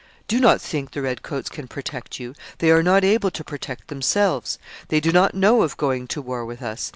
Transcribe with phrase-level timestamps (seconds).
[0.27, 3.87] Do not think the red coats can protect you; they are not able to protect
[3.89, 4.57] themselves.
[4.87, 6.89] They do not think of going to war with us.